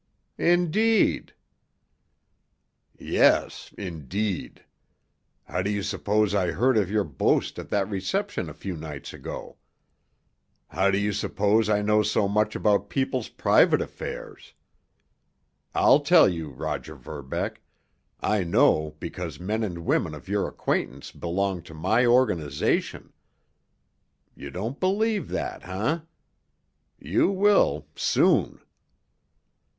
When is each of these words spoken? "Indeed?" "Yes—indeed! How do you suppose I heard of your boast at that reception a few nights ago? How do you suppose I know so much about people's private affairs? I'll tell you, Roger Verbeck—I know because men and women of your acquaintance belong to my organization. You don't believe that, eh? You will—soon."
"Indeed?" 0.39 1.35
"Yes—indeed! 2.97 4.65
How 5.43 5.61
do 5.61 5.69
you 5.69 5.83
suppose 5.83 6.33
I 6.33 6.47
heard 6.49 6.75
of 6.75 6.89
your 6.89 7.03
boast 7.03 7.59
at 7.59 7.69
that 7.69 7.87
reception 7.87 8.49
a 8.49 8.55
few 8.55 8.75
nights 8.75 9.13
ago? 9.13 9.57
How 10.69 10.89
do 10.89 10.97
you 10.97 11.13
suppose 11.13 11.69
I 11.69 11.83
know 11.83 12.01
so 12.01 12.27
much 12.27 12.55
about 12.55 12.89
people's 12.89 13.29
private 13.29 13.79
affairs? 13.79 14.53
I'll 15.75 15.99
tell 15.99 16.27
you, 16.27 16.49
Roger 16.49 16.95
Verbeck—I 16.95 18.43
know 18.43 18.95
because 18.99 19.39
men 19.39 19.61
and 19.61 19.85
women 19.85 20.15
of 20.15 20.27
your 20.27 20.47
acquaintance 20.47 21.11
belong 21.11 21.61
to 21.61 21.75
my 21.75 22.07
organization. 22.07 23.13
You 24.35 24.49
don't 24.49 24.79
believe 24.79 25.29
that, 25.29 25.63
eh? 25.69 25.99
You 26.97 27.29
will—soon." 27.29 28.61